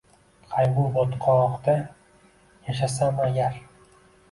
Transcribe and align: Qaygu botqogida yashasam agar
Qaygu 0.53 0.85
botqogida 0.95 1.77
yashasam 2.71 3.23
agar 3.29 3.63